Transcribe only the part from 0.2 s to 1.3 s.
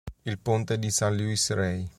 Il ponte di San